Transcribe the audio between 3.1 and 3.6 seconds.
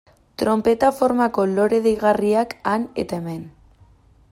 hemen.